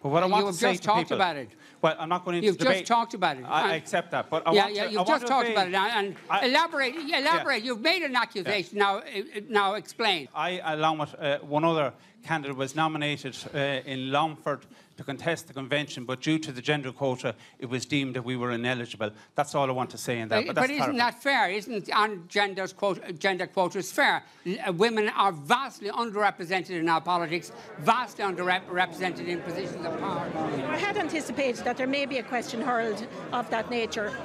[0.06, 1.50] But what I want you to have say just to talked people- about it.
[1.82, 2.78] Well, I'm not going into You've debate.
[2.82, 3.44] just talked about it.
[3.44, 5.28] I, I accept that, but I yeah, want yeah, to, you've I want just to
[5.28, 6.94] talked about it now, and I- elaborate.
[6.96, 7.64] Elaborate.
[7.64, 8.78] You've made an accusation.
[8.78, 9.02] Now, uh,
[9.50, 10.28] now explain.
[10.36, 11.92] I, along with uh, one other
[12.26, 14.62] candidate, was nominated uh, in Longford
[14.98, 18.38] to contest the convention, but due to the gender quota, it was deemed that we
[18.38, 19.12] were ineligible.
[19.36, 20.48] That's all I want to say in that.
[20.48, 20.98] But, but that's isn't clarifying.
[20.98, 21.50] that fair?
[21.50, 24.24] Isn't on gender's quota, gender quotas fair?
[24.46, 30.32] L- uh, women are vastly underrepresented in our politics, vastly underrepresented in positions of power.
[30.70, 34.16] I had anticipated that there may be a question hurled of that nature,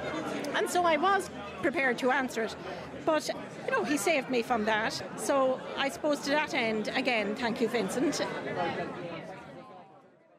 [0.55, 1.29] and so I was
[1.61, 2.55] prepared to answer it.
[3.05, 3.29] But,
[3.65, 5.01] you know, he saved me from that.
[5.17, 8.21] So I suppose to that end, again, thank you, Vincent.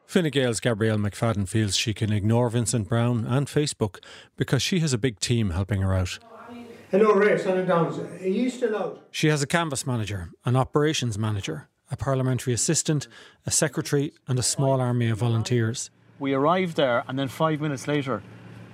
[0.05, 3.99] Fine Gael's Gabrielle McFadden feels she can ignore Vincent Browne and Facebook
[4.37, 6.19] because she has a big team helping her out.
[6.91, 7.97] Hello, Ray, Shannon Downs.
[7.97, 9.07] Are you still out?
[9.09, 13.07] She has a canvas manager, an operations manager, a parliamentary assistant,
[13.47, 15.89] a secretary, and a small army of volunteers.
[16.19, 18.21] We arrived there, and then five minutes later,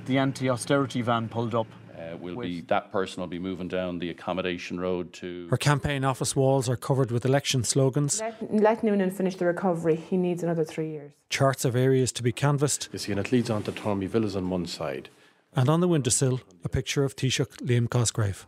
[0.05, 1.67] the anti-austerity van pulled up.
[2.11, 5.47] Uh, will be that person will be moving down the accommodation road to.
[5.49, 9.95] Her campaign office walls are covered with election slogans, Let, let Noonan finish the recovery.
[9.95, 11.11] He needs another three years.
[11.29, 14.35] charts of areas to be canvassed, You see, and it leads on to Tormy Villas
[14.35, 15.09] on one side.
[15.55, 18.45] and on the windowsill, a picture of Taoiseach Liam Cosgrave.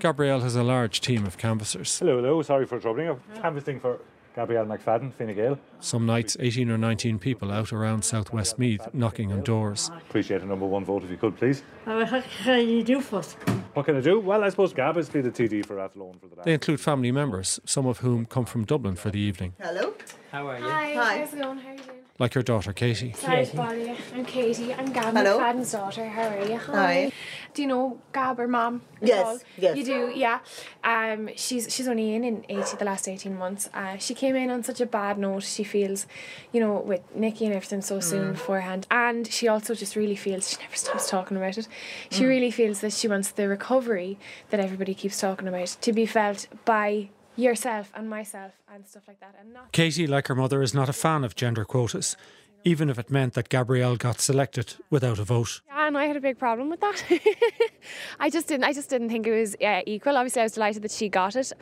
[0.00, 1.98] Gabrielle has a large team of canvassers.
[1.98, 2.40] Hello, hello.
[2.42, 3.20] Sorry for troubling you.
[3.42, 3.98] Canvassing for
[4.34, 5.58] Gabrielle McFadden, Fine Gael.
[5.80, 9.90] Some nights, 18 or 19 people out around South Westmeath knocking on doors.
[10.08, 11.62] Appreciate a number one vote if you could, please.
[11.86, 13.34] Uh, what can you do for us?
[13.74, 14.20] What can I do?
[14.20, 16.44] Well, I suppose Gab has been the TD for Athlone for the last.
[16.44, 19.94] They include family members, some of whom come from Dublin for the evening, Hello.
[20.30, 20.94] How are Hi.
[20.94, 21.58] Hi, how's it going?
[21.58, 21.99] How are you doing?
[22.20, 23.14] Like her daughter Katie.
[23.16, 23.96] Sorry to bother you.
[24.14, 24.74] I'm Katie.
[24.74, 25.38] I'm Gab Hello.
[25.40, 26.06] McFadden's daughter.
[26.06, 26.58] How are you?
[26.58, 27.10] Hi.
[27.54, 28.82] Do you know Gab or Mom?
[29.00, 29.38] at Yes, all?
[29.56, 29.76] yes.
[29.78, 30.40] You do, yeah.
[30.84, 33.70] Um, she's she's only in in eighty the last eighteen months.
[33.72, 35.44] Uh, she came in on such a bad note.
[35.44, 36.06] She feels,
[36.52, 38.32] you know, with Nicky and everything so soon Mm.
[38.32, 41.66] beforehand, and she also just really feels she never stops talking about it.
[42.10, 42.28] She Mm.
[42.28, 44.18] really feels that she wants the recovery
[44.50, 49.20] that everybody keeps talking about to be felt by yourself and myself and stuff like
[49.20, 52.16] that, and not Katie, like her mother, is not a fan of gender quotas,
[52.64, 55.62] even if it meant that Gabrielle got selected without a vote.
[55.66, 57.02] Yeah, and I had a big problem with that.
[58.20, 58.64] I just didn't.
[58.64, 60.16] I just didn't think it was uh, equal.
[60.16, 61.52] Obviously, I was delighted that she got it,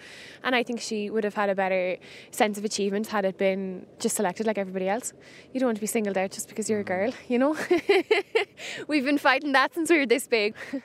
[0.42, 1.96] and I think she would have had a better
[2.33, 5.12] sense of achievement had it been just selected like everybody else.
[5.52, 7.57] You don't want to be singled out just because you're a girl, you know.
[8.88, 10.54] We've been fighting that since we were this big.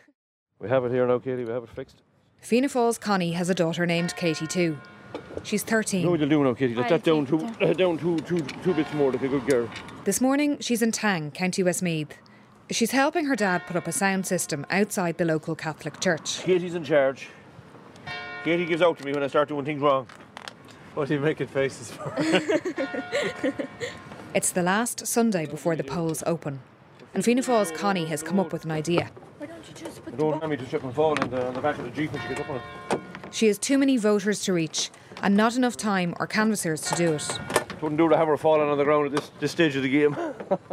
[0.60, 1.44] We have it here now, Katie.
[1.44, 2.03] We have it fixed.
[2.44, 4.78] Fianna Fáil's Connie has a daughter named Katie too.
[5.44, 6.02] She's 13.
[6.02, 6.76] You know what you'll do now, Katie?
[6.76, 9.46] Let Hi, that down two, uh, down two, two, two bits more, like a good
[9.48, 9.70] girl.
[10.04, 12.18] This morning, she's in Tang, County Westmeath.
[12.70, 16.44] She's helping her dad put up a sound system outside the local Catholic church.
[16.44, 17.30] Katie's in charge.
[18.44, 20.08] Katie gives out to me when I start doing things wrong.
[20.96, 22.14] What are you making faces for?
[24.36, 26.62] It's the last Sunday before the polls open.
[27.14, 29.12] And Fianna Fáil's Connie has come up with an idea.
[30.14, 31.86] I don't want me to trip and fall in the, uh, on the back of
[31.86, 33.00] the Jeep when she gets up on it.
[33.32, 34.92] She has too many voters to reach
[35.24, 37.40] and not enough time or canvassers to do it.
[37.82, 39.90] Wouldn't do to have her falling on the ground at this, this stage of the
[39.90, 40.16] game.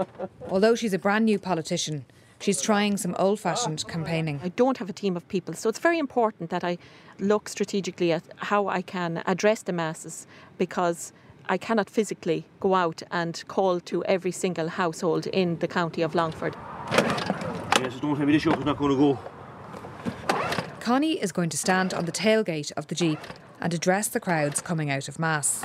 [0.50, 2.04] Although she's a brand new politician,
[2.38, 4.40] she's trying some old fashioned campaigning.
[4.44, 6.76] I don't have a team of people, so it's very important that I
[7.18, 10.26] look strategically at how I can address the masses
[10.58, 11.14] because
[11.48, 16.14] I cannot physically go out and call to every single household in the county of
[16.14, 16.56] Longford.
[17.90, 19.18] Yes, don't tell me this yoke is not going to go.
[20.80, 23.18] Connie is going to stand on the tailgate of the Jeep
[23.60, 25.60] and address the crowds coming out of Mass.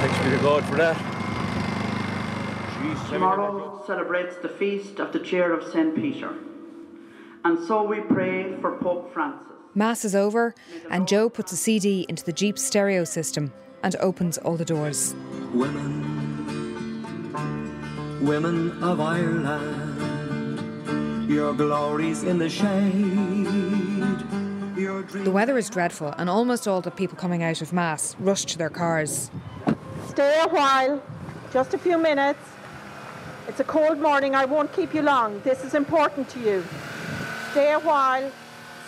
[0.00, 0.96] Thanks be to God for that.
[2.82, 5.94] Jesus, Tomorrow celebrates the feast of the Chair of St.
[5.94, 6.34] Peter.
[7.44, 9.42] And so we pray for Pope Francis.
[9.74, 10.54] Mass is over,
[10.90, 15.14] and Joe puts a CD into the Jeep stereo system and opens all the doors.
[15.52, 16.05] Women,
[18.26, 20.10] women of Ireland,
[21.30, 23.46] your glories in the shade.
[24.76, 28.44] Your The weather is dreadful, and almost all the people coming out of Mass rush
[28.46, 29.30] to their cars.
[30.08, 31.00] Stay a while,
[31.52, 32.40] just a few minutes.
[33.46, 35.40] It's a cold morning, I won't keep you long.
[35.42, 36.64] This is important to you.
[37.52, 38.32] Stay a while,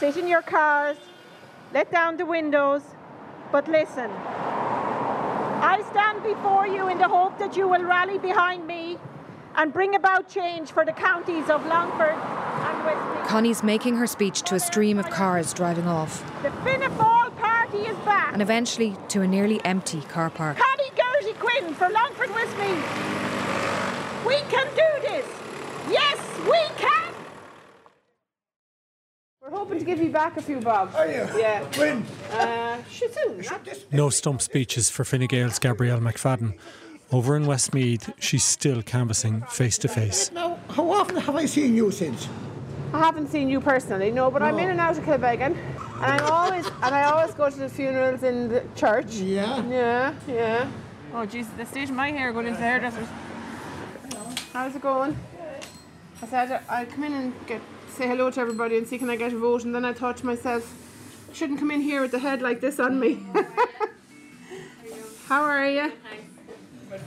[0.00, 0.96] sit in your cars,
[1.72, 2.82] let down the windows,
[3.52, 4.10] but listen.
[5.60, 8.98] I stand before you in the hope that you will rally behind me
[9.58, 13.26] and bring about change for the counties of Longford and Westmeath.
[13.28, 17.78] Connie's making her speech to a stream of cars driving off, The Fianna Fáil party
[17.78, 18.32] is back.
[18.32, 20.56] and eventually to a nearly empty car park.
[20.58, 22.84] Connie Gertie Quinn for Longford Westmeath.
[24.26, 25.26] We can do this.
[25.90, 27.14] Yes, we can.
[29.42, 30.92] We're hoping to give you back a few bob.
[30.94, 31.26] Are you?
[31.36, 31.62] Yeah.
[31.76, 32.04] When?
[32.30, 33.44] Uh, should soon.
[33.90, 36.58] No stump speeches for Fine Gael's Gabrielle McFadden.
[37.10, 40.30] Over in Westmeath, she's still canvassing face to face.
[40.30, 42.28] Now, how often have I seen you since?
[42.92, 45.56] I haven't seen you personally, no, but I'm in and out of Kilbeggan.
[45.96, 49.14] And I'm always and I always go to the funerals in the church.
[49.14, 49.66] Yeah.
[49.68, 50.70] Yeah, yeah.
[51.14, 53.08] Oh Jesus, the state of my hair going into the hairdressers.
[54.52, 55.18] How's it going?
[56.22, 59.16] I said I'd come in and get say hello to everybody and see can I
[59.16, 60.74] get a vote and then I thought to myself,
[61.30, 63.22] I shouldn't come in here with the head like this on me.
[65.26, 65.92] How are you?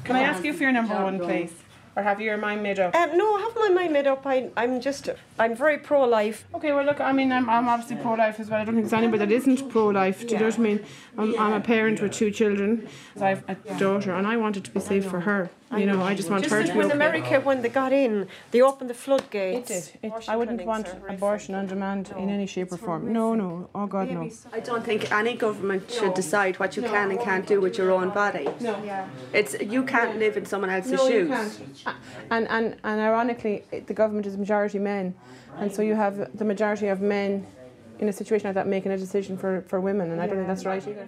[0.04, 1.54] Can I ask you for your number one, please?
[1.96, 2.96] Or have your mind made up?
[2.96, 4.26] Um, no, I have my mind made up.
[4.26, 6.46] I, I'm just, I'm very pro-life.
[6.56, 8.62] Okay, well, look, I mean, I'm, I'm obviously pro life as well.
[8.62, 10.22] I don't think there's anybody that isn't pro life.
[10.26, 10.86] Do you know what I mean?
[11.18, 12.88] I'm, I'm a parent with two children.
[13.20, 15.50] I have a daughter, and I want it to be safe for her.
[15.78, 16.96] You know, I just want Just her as to be when okay.
[16.96, 19.72] America, when they got in, they opened the floodgates.
[19.72, 20.12] It did.
[20.12, 23.14] It, I wouldn't want abortion on demand in any shape or form.
[23.14, 23.70] No, no.
[23.74, 24.30] Oh, God, no.
[24.52, 27.92] I don't think any government should decide what you can and can't do with your
[27.92, 28.50] own body.
[28.60, 28.82] No.
[28.84, 29.08] Yeah.
[29.34, 31.58] It's you can't live in someone else's No, you shoes.
[31.84, 31.98] can't.
[32.30, 35.16] And, and, and ironically, the government is majority men.
[35.58, 37.46] And so you have the majority of men
[38.00, 40.12] in a situation like that making a decision for, for women.
[40.12, 41.08] And I don't think that's right either.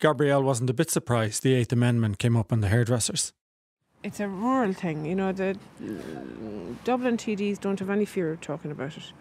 [0.00, 3.32] Gabrielle wasn't a bit surprised the Eighth Amendment came up on the hairdressers.
[4.02, 5.32] It's a rural thing, you know.
[5.32, 9.12] The mm, Dublin TDs don't have any fear of talking about it.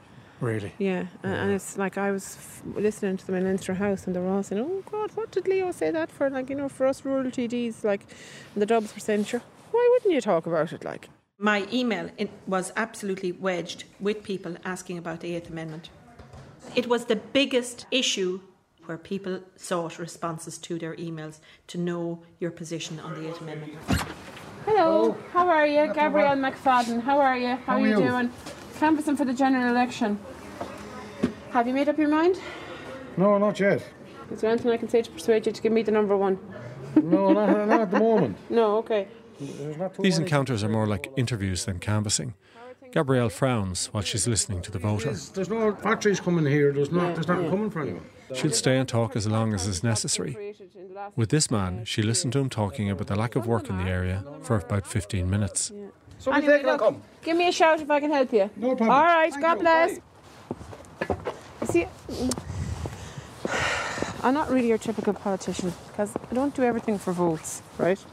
[0.42, 0.74] Really?
[0.78, 4.16] Yeah, and, and it's like I was f- listening to them in Leinster House, and
[4.16, 6.70] they were all saying, "Oh God, what did Leo say that for?" Like you know,
[6.70, 8.02] for us rural TDs, like
[8.56, 11.10] the Dubs were saying, "Sure, why wouldn't you talk about it?" Like
[11.40, 15.90] My email it was absolutely wedged with people asking about the Eighth Amendment.
[16.76, 18.42] It was the biggest issue
[18.86, 23.74] where people sought responses to their emails to know your position on the Eighth Amendment.
[24.66, 25.94] Hello, how are you?
[25.94, 27.50] Gabrielle McFadden, how are you?
[27.50, 28.08] How, How are are you, you?
[28.10, 28.32] doing?
[28.80, 30.20] Canvassing for the general election.
[31.52, 32.40] Have you made up your mind?
[33.16, 33.86] No, not yet.
[34.32, 36.40] Is there anything I can say to persuade you to give me the number one?
[36.96, 38.38] No, not, not at the moment.
[38.50, 39.08] No, okay.
[40.00, 42.36] These encounters are more like interviews than canvassing.
[42.94, 45.14] Gabrielle frowns while she's listening to the voter.
[45.34, 46.72] There's no factories coming here.
[46.72, 47.14] There's not.
[47.16, 48.06] There's nothing coming for anyone.
[48.34, 50.56] She'll stay and talk as long as is necessary.
[51.16, 53.84] With this man, she listened to him talking about the lack of work in the
[53.90, 55.72] area for about 15 minutes.
[56.18, 56.96] Somebody Anyway, take it and look.
[57.24, 58.50] Give me a shout if I can help you.
[58.56, 58.90] No problem.
[58.90, 59.62] All right, Thank God you.
[59.62, 60.00] bless.
[61.72, 61.86] See,
[64.24, 68.04] I'm not really your typical politician because I don't do everything for votes, right?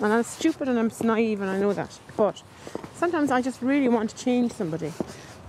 [0.00, 1.96] And I'm stupid and I'm naive and I know that.
[2.16, 2.42] But
[2.94, 4.92] sometimes I just really want to change somebody.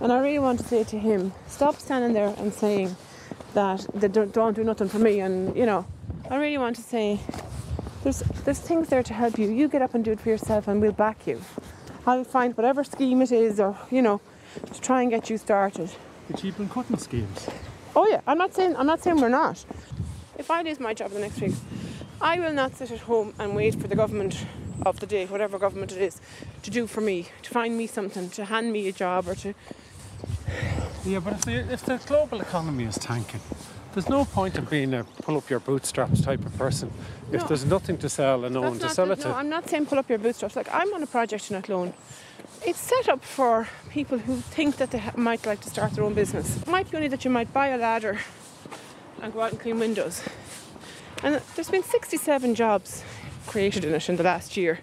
[0.00, 2.94] And I really want to say to him, stop standing there and saying
[3.54, 5.20] that they don't, don't do nothing for me.
[5.20, 5.86] And, you know,
[6.30, 7.20] I really want to say,
[8.02, 9.50] there's, there's things there to help you.
[9.50, 11.40] You get up and do it for yourself and we'll back you.
[12.06, 14.20] I'll find whatever scheme it is or, you know,
[14.72, 15.90] to try and get you started.
[16.28, 17.48] But you've been cutting schemes.
[17.94, 19.64] Oh yeah, I'm not saying I'm not saying we're not.
[20.38, 21.54] If I lose my job the next week,
[22.20, 24.46] I will not sit at home and wait for the government
[24.86, 26.20] of the day, whatever government it is,
[26.62, 29.54] to do for me, to find me something, to hand me a job or to
[31.04, 33.40] Yeah, but if the, if the global economy is tanking,
[33.92, 36.90] there's no point in being a pull up your bootstraps type of person.
[37.32, 37.46] If No.
[37.48, 39.28] there's nothing to sell and no one to sell the- it to.
[39.28, 40.54] No, I'm not saying pull up your bootstraps.
[40.56, 41.92] Like I'm on a project in Athlone.
[42.64, 46.04] It's set up for people who think that they ha- might like to start their
[46.04, 46.56] own business.
[46.62, 48.18] It might be only that you might buy a ladder
[49.20, 50.22] and go out and clean windows.
[51.24, 53.02] And there's been 67 jobs
[53.46, 54.78] created in it in the last year.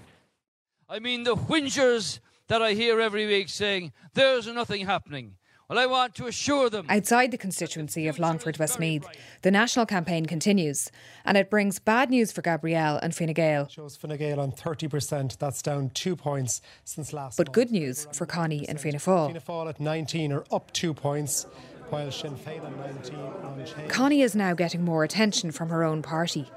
[0.90, 2.20] I mean, the whingers
[2.50, 5.36] that I hear every week saying, there's nothing happening.
[5.70, 6.88] Well, I want to assure them.
[6.90, 9.08] Outside the constituency of Longford Westmeath,
[9.44, 10.90] the national campaign continues,
[11.24, 13.68] and it brings bad news for Gabrielle and Fine Gael.
[13.68, 15.38] Shows Fine Gael on 30%.
[15.38, 19.28] That's down two points since last But good news for Connie and Fianna Fáil.
[19.28, 21.46] Fianna Fáil at 19 are up two points,
[21.90, 23.90] while Sinn Féin at 19.
[23.90, 26.50] Connie is now getting more attention from her own party,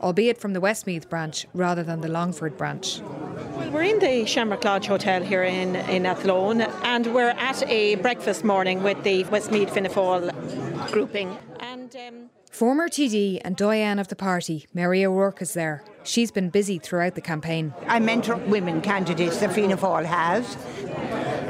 [0.00, 3.00] albeit from the Westmeath branch rather than the Longford branch.
[3.00, 7.96] Well, we're in the Shamrock Lodge Hotel here in, in Athlone, and we're at a
[7.96, 11.36] breakfast morning with the Westmeath Fianna Fáil grouping.
[11.60, 15.84] And um, Former TD and doyen of the party, Mary O'Rourke, is there.
[16.02, 17.74] She's been busy throughout the campaign.
[17.86, 20.56] I mentor women candidates that Fianna Fáil has.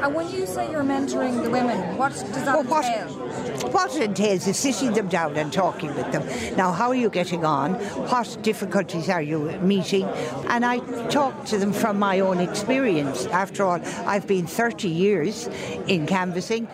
[0.01, 3.69] And when you say you're mentoring the women, what does that Well, what- entail?
[3.71, 6.23] What it entails is sitting them down and talking with them.
[6.57, 7.75] Now, how are you getting on?
[7.75, 10.05] What difficulties are you meeting?
[10.49, 13.27] And I talk to them from my own experience.
[13.27, 15.47] After all, I've been 30 years
[15.87, 16.67] in canvassing.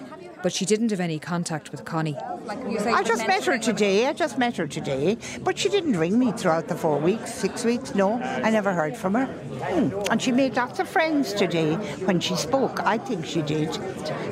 [0.48, 2.16] But she didn't have any contact with Connie.
[2.48, 4.08] I just met her today.
[4.08, 7.66] I just met her today, but she didn't ring me throughout the four weeks, six
[7.66, 7.94] weeks.
[7.96, 9.26] No, I never heard from her.
[9.26, 9.90] Hmm.
[10.10, 11.74] And she made lots of friends today
[12.06, 12.80] when she spoke.
[12.86, 13.78] I think she did.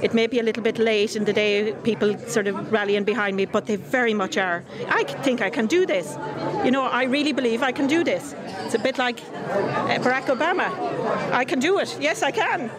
[0.02, 3.36] It may be a little bit late in the day, people sort of rallying behind
[3.36, 4.64] me, but they very much are.
[4.88, 6.18] I think I can do this.
[6.64, 8.34] You know, I really believe I can do this.
[8.64, 10.70] It's a bit like uh, Barack Obama.
[11.34, 11.98] I can do it.
[12.00, 12.72] Yes, I can.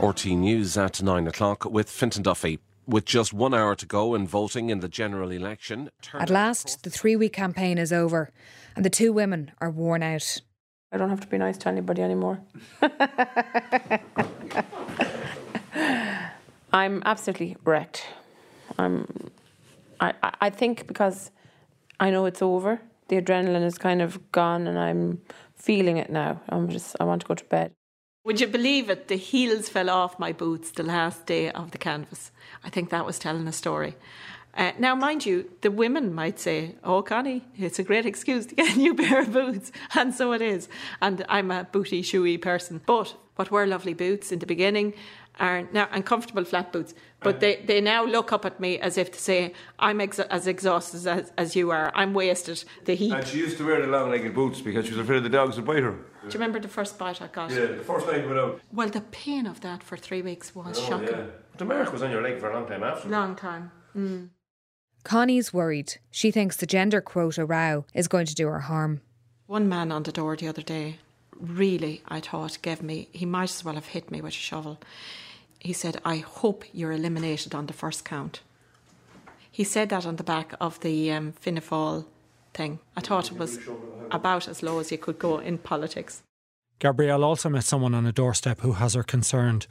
[0.00, 2.58] RTÉ News at 9 o'clock with Fintan Duffy.
[2.86, 5.90] With just one hour to go in voting in the general election.
[6.14, 8.32] At last, the three week campaign is over,
[8.74, 10.40] and the two women are worn out.
[10.90, 12.40] I don't have to be nice to anybody anymore.
[16.72, 18.06] I'm absolutely wrecked.
[18.78, 19.06] I'm,
[20.00, 21.30] I, I think because
[22.00, 25.20] I know it's over, the adrenaline is kind of gone, and I'm
[25.54, 26.40] feeling it now.
[26.48, 27.72] I'm just, I want to go to bed.
[28.22, 29.08] Would you believe it?
[29.08, 32.30] The heels fell off my boots the last day of the canvas.
[32.62, 33.96] I think that was telling a story.
[34.54, 38.54] Uh, now, mind you, the women might say, Oh, Connie, it's a great excuse to
[38.54, 39.72] get a new pair of boots.
[39.94, 40.68] And so it is.
[41.00, 42.82] And I'm a booty, shoey person.
[42.84, 44.92] But what were lovely boots in the beginning
[45.40, 46.94] are now uncomfortable flat boots.
[47.22, 50.46] But they, they now look up at me as if to say, I'm ex- as
[50.46, 51.90] exhausted as, as you are.
[51.94, 52.62] I'm wasted.
[52.84, 53.12] The heat.
[53.12, 55.56] And she used to wear the long legged boots because she was afraid the dogs
[55.56, 55.92] would bite her.
[55.92, 57.50] Do you remember the first bite I got?
[57.50, 58.60] Yeah, the first leg went out.
[58.72, 61.08] Well, the pain of that for three weeks was Oh, shocking.
[61.08, 61.24] yeah.
[61.58, 63.08] The mark was on your leg for a long time after.
[63.08, 63.70] Long time.
[63.96, 64.28] Mm.
[65.04, 65.98] Connie's worried.
[66.10, 69.00] She thinks the gender quota row is going to do her harm.
[69.46, 70.98] One man on the door the other day,
[71.38, 74.78] really, I thought, gave me, he might as well have hit me with a shovel.
[75.60, 78.40] He said, I hope you're eliminated on the first count.
[79.50, 82.06] He said that on the back of the um, Fianna Fáil
[82.54, 82.78] thing.
[82.96, 83.58] I thought it was
[84.10, 86.22] about as low as you could go in politics.
[86.78, 89.66] Gabrielle also met someone on a doorstep who has her concerned.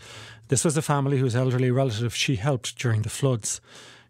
[0.50, 3.60] This was a family whose elderly relative she helped during the floods.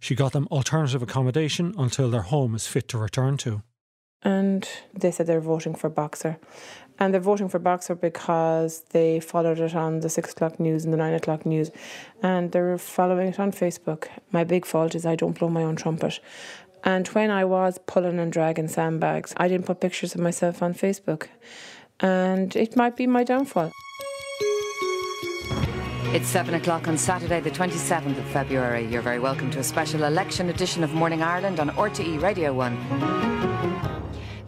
[0.01, 3.63] She got them alternative accommodation until their home is fit to return to.
[4.21, 6.37] And they said they're voting for Boxer.
[6.99, 10.93] And they're voting for Boxer because they followed it on the six o'clock news and
[10.93, 11.71] the nine o'clock news.
[12.21, 14.09] And they're following it on Facebook.
[14.31, 16.19] My big fault is I don't blow my own trumpet.
[16.83, 20.73] And when I was pulling and dragging sandbags, I didn't put pictures of myself on
[20.73, 21.27] Facebook.
[22.01, 23.71] And it might be my downfall.
[26.11, 28.85] It's 7 o'clock on Saturday, the 27th of February.
[28.87, 33.38] You're very welcome to a special election edition of Morning Ireland on RTÉ Radio 1.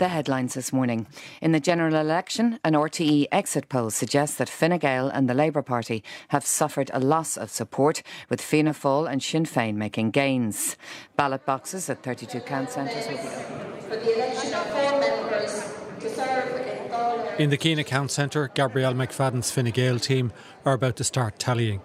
[0.02, 1.06] The headlines this morning.
[1.44, 5.62] In the general election, an RTÉ exit poll suggests that Fine Gael and the Labour
[5.62, 10.76] Party have suffered a loss of support, with Fianna Fáil and Sinn Féin making gains.
[11.18, 13.84] Ballot boxes at 32 count centres will be opened.
[13.84, 19.52] For the election of four members to serve in the Keenagh Count Centre, Gabrielle McFadden's
[19.52, 20.34] Fine Gael team
[20.66, 21.80] are about to start tallying.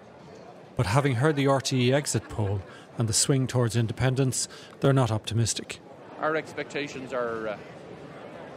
[0.75, 2.63] But having heard the RTÉ exit poll
[2.97, 4.47] and the swing towards independence,
[4.79, 5.81] they're not optimistic.
[6.19, 7.57] Our expectations are uh,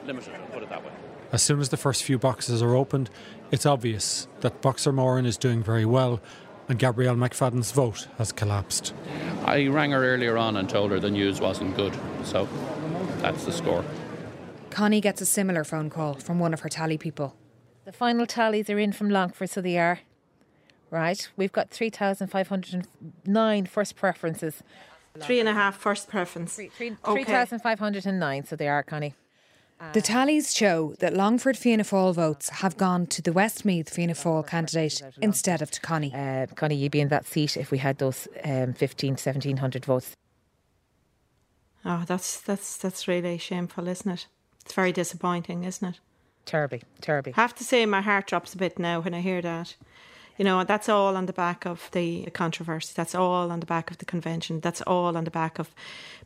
[0.07, 0.91] limited, I'll put it that way.
[1.33, 3.09] As soon as the first few boxes are opened,
[3.51, 6.21] it's obvious that Boxer Moran is doing very well
[6.69, 8.95] and Gabrielle McFadden's vote has collapsed.
[9.45, 12.49] I rang her earlier on and told her the news wasn't good, so
[13.19, 13.85] that's the score.
[14.71, 17.35] Connie gets a similar phone call from one of her tally people.
[17.85, 19.99] The final tallies are in from Longford, so they are.
[20.91, 24.63] Right, we've got 3,509 first preferences.
[25.19, 26.55] Three and a half first preference.
[26.55, 27.25] Three, three, Okay.
[27.25, 29.15] 3,509, so they are, Connie.
[29.93, 34.47] The tallies show that Longford Fianna Fáil votes have gone to the Westmeath Fianna Fáil
[34.47, 36.13] candidate instead of to Connie.
[36.15, 40.13] Uh, Connie, you'd be in that seat if we had those um, 15, 1,700 votes.
[41.83, 44.27] Oh, that's that's that's really shameful, isn't it?
[44.63, 46.01] It's very disappointing, isn't it?
[46.45, 47.33] Terribly, terribly.
[47.35, 49.77] I have to say, my heart drops a bit now when I hear that.
[50.41, 52.95] You know, that's all on the back of the controversy.
[52.97, 54.61] That's all on the back of the convention.
[54.61, 55.75] That's all on the back of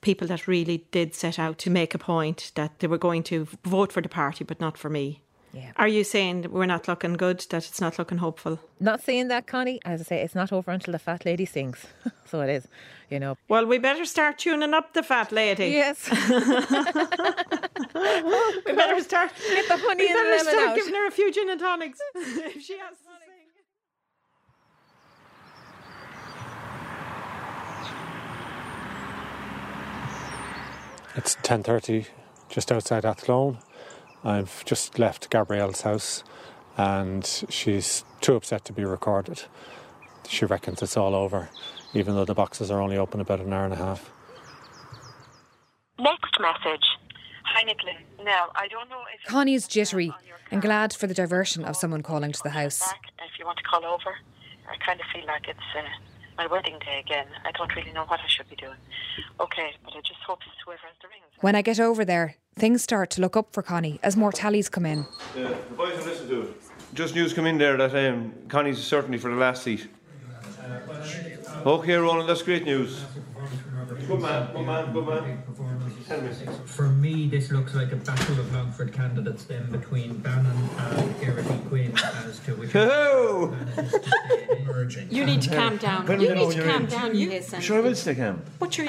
[0.03, 3.48] people that really did set out to make a point that they were going to
[3.64, 5.20] vote for the party, but not for me.
[5.53, 5.72] Yeah.
[5.74, 8.61] Are you saying we're not looking good, that it's not looking hopeful?
[8.79, 9.81] Not saying that, Connie.
[9.85, 11.85] As I say, it's not over until the fat lady sings.
[12.24, 12.68] so it is,
[13.11, 13.37] you know.
[13.48, 15.70] Well, we better start tuning up the fat lady.
[15.70, 16.09] Yes.
[16.09, 16.16] we
[18.74, 19.33] better start.
[19.48, 20.77] Get the honey we better start out.
[20.77, 22.96] giving her a few gin and tonics if she has
[31.16, 32.07] It's 10.30,
[32.48, 33.59] just outside Athlone.
[34.24, 36.24] I've just left Gabrielle's house
[36.77, 39.42] and she's too upset to be recorded.
[40.29, 41.50] She reckons it's all over,
[41.92, 44.11] even though the boxes are only open about an hour and a half.
[45.98, 46.85] Next message.
[47.44, 47.92] Hi, Nicola.
[48.24, 50.12] Now, I don't know if Connie is jittery
[50.50, 52.83] and glad for the diversion of someone calling to the house.
[52.83, 54.16] if you want to call over.
[54.68, 55.83] I kind of feel like it's uh,
[56.37, 57.27] my wedding day again.
[57.45, 58.76] I don't really know what I should be doing.
[59.41, 61.20] Okay, but I just hope it's whoever has the ring.
[61.41, 64.68] When I get over there, things start to look up for Connie as more tallies
[64.68, 65.07] come in.
[65.37, 66.62] Yeah, the boys will listen to it.
[66.95, 69.89] Just news come in there that um, Connie's certainly for the last seat.
[71.66, 73.05] Okay, Roland, that's great news.
[74.07, 75.45] Good man, good man, good man.
[76.09, 76.30] Tell me.
[76.66, 81.59] For me, this looks like a battle of Longford candidates then between Bannon and Geraghty
[81.68, 82.74] Quinn as to which
[84.59, 85.09] emerging.
[85.11, 86.07] You need to calm down.
[86.07, 86.90] When You we know need to you're calm in.
[86.90, 87.14] down.
[87.16, 87.61] You listen.
[87.61, 88.42] Sure, I will stay calm.
[88.59, 88.88] But you're,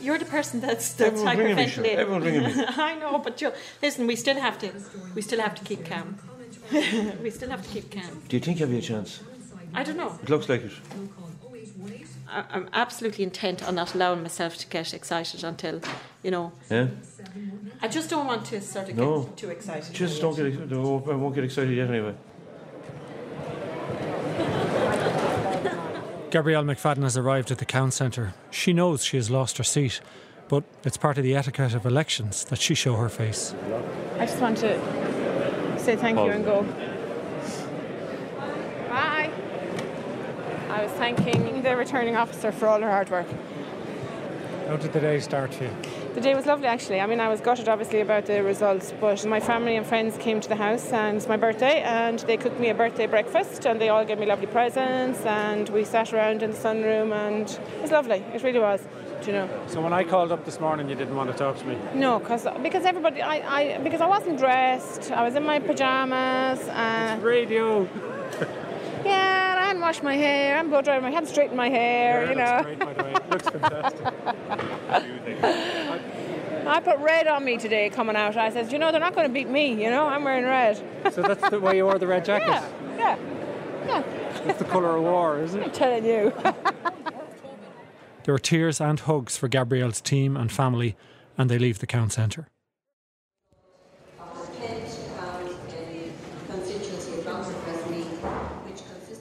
[0.00, 1.84] you're the person that's that's Everyone's ringing me, sure.
[1.84, 1.96] hyperventilating.
[1.96, 2.64] Everyone's ringing me.
[2.68, 4.06] I know, but you listen.
[4.06, 4.72] We still have to.
[5.14, 6.18] We still have to keep calm.
[7.22, 8.22] we still have to keep calm.
[8.28, 9.20] Do you think you have a chance?
[9.74, 10.18] I don't know.
[10.22, 10.72] It looks like it.
[12.32, 15.80] I, I'm absolutely intent on not allowing myself to get excited until,
[16.22, 16.52] you know.
[16.70, 16.88] Yeah?
[17.82, 19.24] I just don't want to sort of No.
[19.24, 19.94] get too excited.
[19.94, 20.72] Just don't get excited.
[20.72, 22.14] I won't get excited yet anyway.
[26.30, 28.32] Gabrielle McFadden has arrived at the count centre.
[28.50, 30.00] She knows she has lost her seat,
[30.48, 33.54] but it's part of the etiquette of elections that she show her face.
[34.18, 36.62] I just want to say thank you and go.
[38.88, 39.30] Bye.
[40.82, 43.28] I was thanking the returning officer for all her hard work.
[44.66, 45.70] How did the day start for you?
[46.14, 47.00] The day was lovely, actually.
[47.00, 50.40] I mean, I was gutted, obviously, about the results, but my family and friends came
[50.40, 53.80] to the house, and it's my birthday, and they cooked me a birthday breakfast, and
[53.80, 57.80] they all gave me lovely presents, and we sat around in the sunroom, and it
[57.80, 58.24] was lovely.
[58.34, 58.80] It really was.
[59.20, 59.48] Do you know?
[59.68, 61.78] So when I called up this morning, you didn't want to talk to me.
[61.94, 65.12] No, cause, because everybody, I, I, because I wasn't dressed.
[65.12, 66.58] I was in my pajamas.
[66.66, 67.88] Uh, radio.
[69.04, 69.51] yeah,
[69.82, 70.58] and I hadn't washed my hair.
[70.58, 71.04] I'm blow drying.
[71.04, 72.28] I hadn't straightened my hair.
[72.28, 72.62] you know.
[72.62, 73.12] Great, by the way.
[73.12, 74.06] It looks fantastic.
[76.64, 78.36] I put red on me today coming out.
[78.36, 79.82] I said, you know, they're not going to beat me.
[79.82, 80.76] You know, I'm wearing red.
[81.12, 82.48] so that's the way you wore the red jacket.
[82.48, 83.18] Yeah, yeah,
[83.86, 84.02] yeah.
[84.48, 85.64] It's the colour of war, isn't it?
[85.66, 86.32] I'm telling you.
[88.24, 90.94] There were tears and hugs for Gabrielle's team and family,
[91.36, 92.46] and they leave the count centre.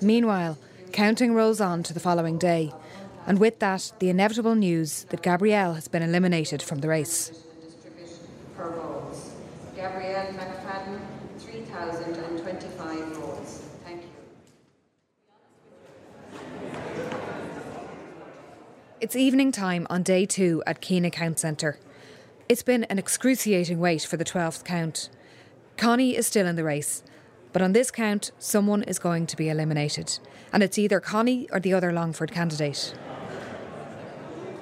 [0.02, 0.58] Meanwhile,
[0.92, 2.74] counting rolls on to the following day,
[3.28, 7.32] and with that, the inevitable news that Gabrielle has been eliminated from the race.
[9.76, 11.00] Gabrielle McFadden,
[11.38, 13.64] 3,025 votes.
[13.86, 14.08] Thank you.
[19.00, 21.78] It's evening time on day two at Keenagh Count Centre.
[22.50, 25.10] It's been an excruciating wait for the 12th count.
[25.78, 27.04] Connie is still in the race,
[27.54, 30.20] but on this count, someone is going to be eliminated,
[30.54, 32.94] and it's either Connie or the other Longford candidate.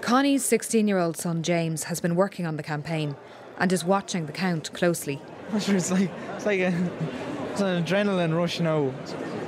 [0.02, 3.16] Connie's 16 year old son James has been working on the campaign
[3.58, 5.22] and is watching the count closely.
[5.54, 6.74] It's like it's like a,
[7.52, 8.94] it's an adrenaline rush now.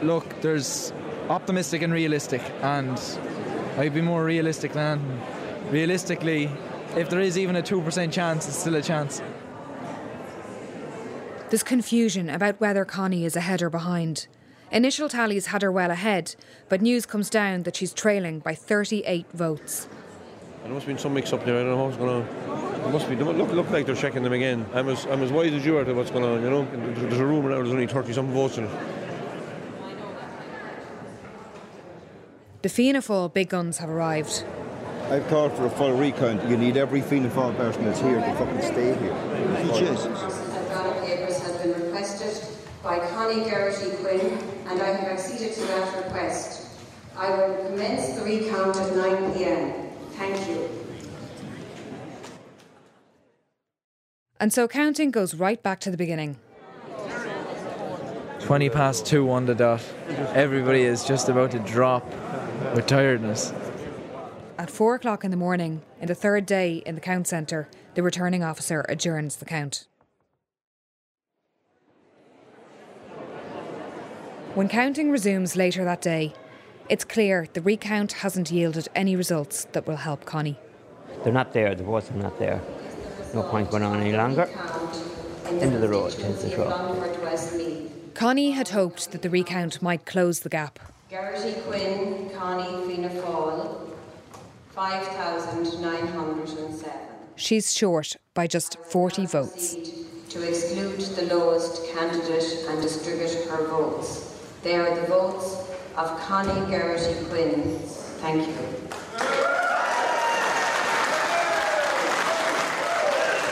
[0.01, 0.91] Look, there's
[1.29, 2.99] optimistic and realistic, and
[3.77, 4.99] I'd be more realistic than
[5.69, 6.49] realistically.
[6.97, 9.21] If there is even a two percent chance, it's still a chance.
[11.51, 14.27] There's confusion about whether Connie is ahead or behind.
[14.71, 16.33] Initial tallies had her well ahead,
[16.69, 19.89] but news comes down that she's trailing by 38 votes.
[20.63, 21.59] There must have been some mix up there.
[21.59, 22.85] I don't know what's going on.
[22.87, 23.17] It must be.
[23.17, 24.65] Look, look like they're checking them again.
[24.73, 26.65] I'm as, I'm as wise as you are to what's going on, you know.
[26.71, 28.71] There's, there's a rumour now there's only 30 something votes in it.
[32.61, 34.45] The Fianna Fáil big guns have arrived.
[35.11, 36.47] I've called for a full recount.
[36.49, 39.77] You need every Fianna Fáil person that's here to fucking stay here.
[39.77, 40.03] Jesus.
[40.03, 42.47] The ballot papers have been requested
[42.83, 46.69] by Connie Geraghty Quinn, and I have acceded to that request.
[47.15, 49.89] I will commence the recount at 9 pm.
[50.13, 50.69] Thank you.
[54.39, 56.37] And so counting goes right back to the beginning.
[58.39, 59.83] 20 past two on the dot.
[60.33, 62.03] Everybody is just about to drop
[62.73, 63.53] with tiredness.
[64.57, 68.01] At four o'clock in the morning, in the third day in the count centre, the
[68.01, 69.87] returning officer adjourns the count.
[74.53, 76.33] When counting resumes later that day,
[76.89, 80.59] it's clear the recount hasn't yielded any results that will help Connie.
[81.23, 82.61] They're not there, the votes are not there.
[83.33, 84.49] No point going on any longer.
[85.45, 86.69] End of the road, end of the road.
[86.69, 88.13] Longford Westmeath.
[88.13, 90.79] Connie had hoped that the recount might close the gap.
[91.09, 93.89] Geraghty Quinn, Connie Fianna Fáil,
[94.71, 96.91] 5,907.
[97.37, 99.77] She's short by just 40 votes.
[100.27, 104.27] To exclude the lowest candidate and distribute her votes.
[104.63, 107.79] They are the votes of Connie Geraghty Quinn.
[108.21, 108.53] Thank you.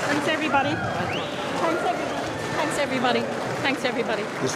[0.05, 0.69] Thanks, everybody.
[0.69, 1.21] everybody.
[1.59, 3.21] Thanks, everybody.
[3.21, 4.21] Thanks, everybody.
[4.21, 4.23] Thanks, everybody.
[4.41, 4.55] This.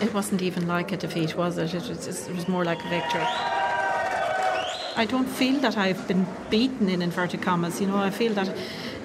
[0.00, 1.74] It wasn't even like a defeat, was it?
[1.74, 3.26] It was, it was more like a victory.
[4.94, 7.80] I don't feel that I've been beaten in inverted commas.
[7.80, 8.56] You know, I feel that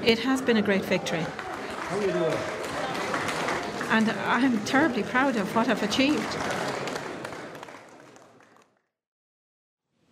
[0.04, 1.26] it has been a great victory.
[3.90, 6.38] And I'm terribly proud of what I've achieved.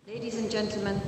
[0.08, 1.02] Ladies and gentlemen,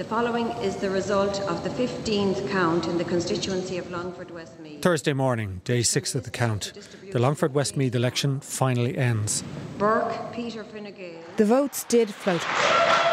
[0.00, 4.80] the following is the result of the 15th count in the constituency of Longford Westmeath.
[4.80, 6.72] Thursday morning, day six of the count.
[7.12, 9.44] The Longford Westmeath election finally ends.
[9.76, 11.20] Burke, Peter Fine Gael.
[11.36, 12.40] The votes did float.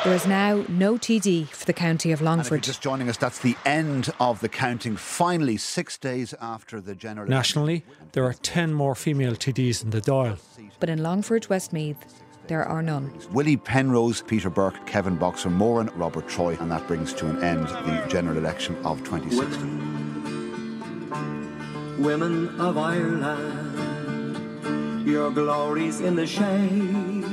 [0.06, 2.64] There is now no TD for the county of And if you're Longford.
[2.64, 4.96] just joining us, that's the end of the counting.
[4.96, 7.84] Finally, six days after the general Nationally,
[8.14, 10.40] there are 10 more female TDs in the Dáil.
[10.80, 13.14] But in Longford Westmeath, there are none.
[13.32, 17.68] Willie Penrose, Peter Burke, Kevin Boxer, Moran, Robert Troy, and that brings to an end
[17.68, 19.86] the general election of 2016.
[22.00, 24.38] Women of Ireland,
[25.08, 27.26] your glory's in the shade.